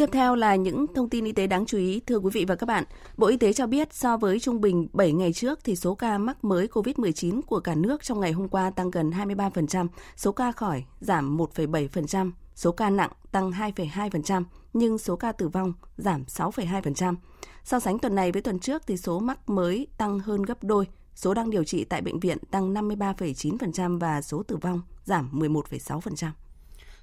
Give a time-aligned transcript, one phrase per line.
[0.00, 2.00] Tiếp theo là những thông tin y tế đáng chú ý.
[2.06, 2.84] Thưa quý vị và các bạn,
[3.16, 6.18] Bộ Y tế cho biết so với trung bình 7 ngày trước thì số ca
[6.18, 10.52] mắc mới COVID-19 của cả nước trong ngày hôm qua tăng gần 23%, số ca
[10.52, 17.16] khỏi giảm 1,7%, số ca nặng tăng 2,2%, nhưng số ca tử vong giảm 6,2%.
[17.64, 20.86] So sánh tuần này với tuần trước thì số mắc mới tăng hơn gấp đôi,
[21.14, 26.30] số đang điều trị tại bệnh viện tăng 53,9% và số tử vong giảm 11,6%.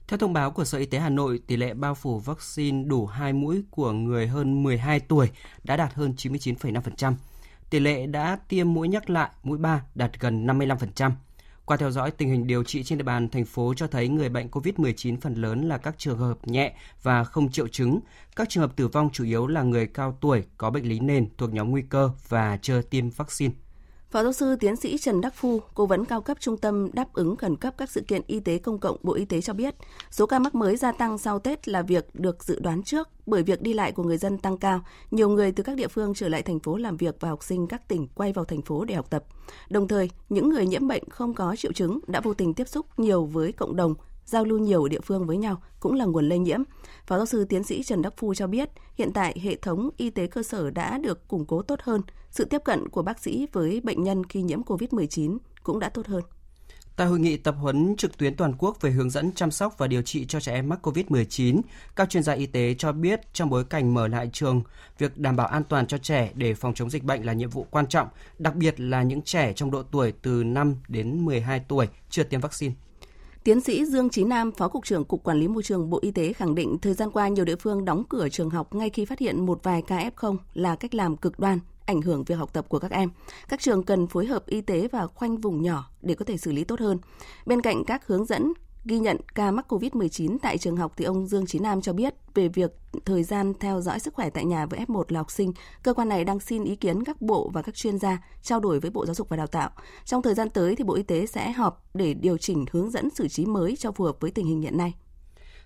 [0.08, 3.06] Theo thông báo của Sở Y tế Hà Nội, tỷ lệ bao phủ vaccine đủ
[3.06, 5.30] 2 mũi của người hơn 12 tuổi
[5.64, 7.14] đã đạt hơn 99,5%.
[7.70, 11.12] Tỷ lệ đã tiêm mũi nhắc lại, mũi 3 đạt gần 55%.
[11.66, 14.30] Qua theo dõi tình hình điều trị trên địa bàn thành phố cho thấy người
[14.30, 18.00] bệnh COVID-19 phần lớn là các trường hợp nhẹ và không triệu chứng.
[18.36, 21.28] Các trường hợp tử vong chủ yếu là người cao tuổi, có bệnh lý nền
[21.38, 23.54] thuộc nhóm nguy cơ và chưa tiêm vaccine.
[24.12, 27.14] Phó giáo sư tiến sĩ Trần Đắc Phu, cố vấn cao cấp Trung tâm đáp
[27.14, 29.76] ứng khẩn cấp các sự kiện y tế công cộng Bộ Y tế cho biết,
[30.12, 33.44] số ca mắc mới gia tăng sau Tết là việc được dự đoán trước bởi
[33.44, 36.30] việc đi lại của người dân tăng cao, nhiều người từ các địa phương trở
[36.30, 38.96] lại thành phố làm việc và học sinh các tỉnh quay vào thành phố để
[38.96, 39.24] học tập.
[39.70, 42.86] Đồng thời, những người nhiễm bệnh không có triệu chứng đã vô tình tiếp xúc
[42.98, 43.96] nhiều với cộng đồng,
[44.28, 46.60] giao lưu nhiều ở địa phương với nhau cũng là nguồn lây nhiễm.
[47.06, 50.10] Phó giáo sư tiến sĩ Trần Đắc Phu cho biết, hiện tại hệ thống y
[50.10, 53.48] tế cơ sở đã được củng cố tốt hơn, sự tiếp cận của bác sĩ
[53.54, 56.24] với bệnh nhân khi nhiễm COVID-19 cũng đã tốt hơn.
[56.96, 59.88] Tại hội nghị tập huấn trực tuyến toàn quốc về hướng dẫn chăm sóc và
[59.88, 61.62] điều trị cho trẻ em mắc COVID-19,
[61.96, 64.62] các chuyên gia y tế cho biết trong bối cảnh mở lại trường,
[64.98, 67.68] việc đảm bảo an toàn cho trẻ để phòng chống dịch bệnh là nhiệm vụ
[67.72, 68.08] quan trọng,
[68.40, 72.42] đặc biệt là những trẻ trong độ tuổi từ 5 đến 12 tuổi chưa tiêm
[72.42, 72.74] vaccine.
[73.48, 76.12] Tiến sĩ Dương Chí Nam, Phó Cục trưởng Cục Quản lý Môi trường Bộ Y
[76.12, 79.06] tế khẳng định thời gian qua nhiều địa phương đóng cửa trường học ngay khi
[79.06, 82.54] phát hiện một vài ca F0 là cách làm cực đoan, ảnh hưởng việc học
[82.54, 83.10] tập của các em.
[83.50, 86.52] Các trường cần phối hợp y tế và khoanh vùng nhỏ để có thể xử
[86.52, 86.98] lý tốt hơn.
[87.46, 88.54] Bên cạnh các hướng dẫn
[88.88, 92.14] ghi nhận ca mắc COVID-19 tại trường học thì ông Dương Chí Nam cho biết
[92.34, 92.72] về việc
[93.06, 96.10] thời gian theo dõi sức khỏe tại nhà với F1 là học sinh, cơ quan
[96.10, 99.06] này đang xin ý kiến các bộ và các chuyên gia trao đổi với Bộ
[99.06, 99.70] Giáo dục và Đào tạo.
[100.06, 103.10] Trong thời gian tới thì Bộ Y tế sẽ họp để điều chỉnh hướng dẫn
[103.10, 104.94] xử trí mới cho phù hợp với tình hình hiện nay.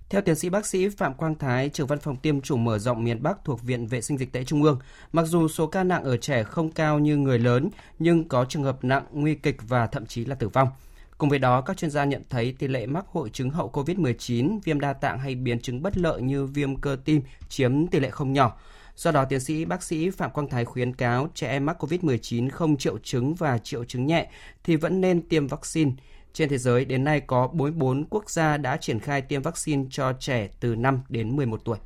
[0.10, 3.04] Theo tiến sĩ bác sĩ Phạm Quang Thái, trưởng văn phòng tiêm chủng mở rộng
[3.04, 4.80] miền Bắc thuộc Viện Vệ sinh Dịch tễ Trung ương,
[5.12, 7.70] mặc dù số ca nặng ở trẻ không cao như người lớn,
[8.00, 10.68] nhưng có trường hợp nặng, nguy kịch và thậm chí là tử vong.
[11.22, 14.60] Cùng với đó, các chuyên gia nhận thấy tỷ lệ mắc hội chứng hậu COVID-19,
[14.64, 18.10] viêm đa tạng hay biến chứng bất lợi như viêm cơ tim chiếm tỷ lệ
[18.10, 18.58] không nhỏ.
[18.96, 22.50] Do đó, tiến sĩ bác sĩ Phạm Quang Thái khuyến cáo trẻ em mắc COVID-19
[22.50, 24.30] không triệu chứng và triệu chứng nhẹ
[24.64, 25.92] thì vẫn nên tiêm vaccine.
[26.34, 30.14] Trên thế giới, đến nay có 44 quốc gia đã triển khai tiêm vaccine cho
[30.20, 31.78] trẻ từ 5 đến 11 tuổi.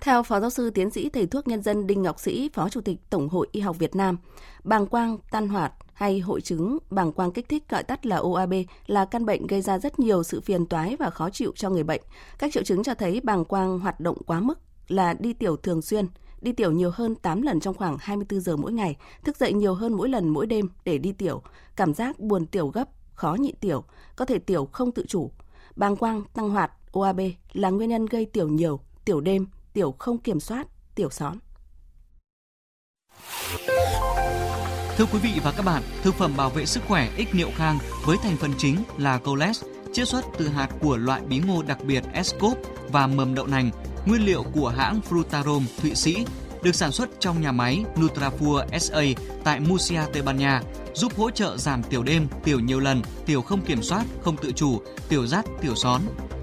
[0.00, 2.80] Theo Phó Giáo sư Tiến sĩ Thầy thuốc Nhân dân Đinh Ngọc Sĩ, Phó Chủ
[2.80, 4.18] tịch Tổng hội Y học Việt Nam,
[4.64, 8.54] bàng quang tan hoạt hay hội chứng bàng quang kích thích gọi tắt là OAB
[8.86, 11.82] là căn bệnh gây ra rất nhiều sự phiền toái và khó chịu cho người
[11.82, 12.00] bệnh.
[12.38, 14.58] Các triệu chứng cho thấy bàng quang hoạt động quá mức
[14.88, 16.06] là đi tiểu thường xuyên,
[16.40, 19.74] đi tiểu nhiều hơn 8 lần trong khoảng 24 giờ mỗi ngày, thức dậy nhiều
[19.74, 21.42] hơn mỗi lần mỗi đêm để đi tiểu,
[21.76, 23.84] cảm giác buồn tiểu gấp, khó nhịn tiểu,
[24.16, 25.30] có thể tiểu không tự chủ.
[25.76, 27.20] Bàng quang tăng hoạt OAB
[27.52, 31.38] là nguyên nhân gây tiểu nhiều, tiểu đêm, tiểu không kiểm soát, tiểu xóm.
[34.96, 37.78] Thưa quý vị và các bạn, thực phẩm bảo vệ sức khỏe ích niệu khang
[38.04, 41.78] với thành phần chính là coles, chiết xuất từ hạt của loại bí ngô đặc
[41.84, 43.70] biệt Escop và mầm đậu nành,
[44.06, 46.24] nguyên liệu của hãng Frutarom Thụy Sĩ,
[46.62, 50.62] được sản xuất trong nhà máy Nutrafur SA tại Murcia, Tây Ban Nha,
[50.94, 54.52] giúp hỗ trợ giảm tiểu đêm, tiểu nhiều lần, tiểu không kiểm soát, không tự
[54.52, 56.00] chủ, tiểu rắt, tiểu són.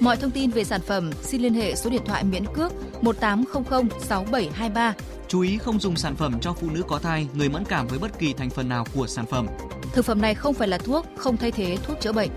[0.00, 2.72] Mọi thông tin về sản phẩm xin liên hệ số điện thoại miễn cước
[3.02, 4.94] 1800 6723.
[5.28, 7.98] Chú ý không dùng sản phẩm cho phụ nữ có thai, người mẫn cảm với
[7.98, 9.46] bất kỳ thành phần nào của sản phẩm.
[9.92, 12.30] Thực phẩm này không phải là thuốc, không thay thế thuốc chữa bệnh.